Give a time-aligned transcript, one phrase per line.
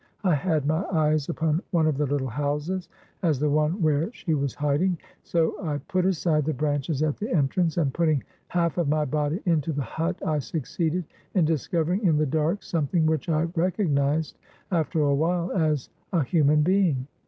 [0.23, 2.89] I had my eyes upon one of the little houses
[3.21, 7.29] as the one where she was hiding; so I put aside the branches at the
[7.31, 12.17] entrance, and, putting half of my body into the hut, I succeeded in discovering in
[12.17, 14.39] the dark something which I recognized
[14.71, 17.05] after a while as a human being.